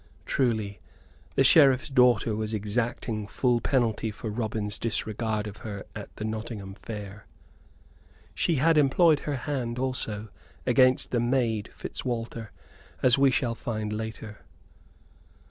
Truly 0.25 0.79
the 1.35 1.43
Sheriff's 1.43 1.87
daughter 1.91 2.35
was 2.35 2.55
exacting 2.55 3.27
full 3.27 3.61
penalty 3.61 4.09
for 4.09 4.31
Robin's 4.31 4.79
disregard 4.79 5.45
of 5.45 5.57
her 5.57 5.85
at 5.95 6.09
the 6.15 6.25
Nottingham 6.25 6.73
Fair. 6.73 7.27
She 8.33 8.55
had 8.55 8.79
employed 8.79 9.19
her 9.19 9.35
hand 9.35 9.77
also 9.77 10.29
against 10.65 11.11
the 11.11 11.19
maid 11.19 11.69
Fitzwalter, 11.71 12.51
as 13.03 13.19
we 13.19 13.29
shall 13.29 13.53
find 13.53 13.93
later. 13.93 14.39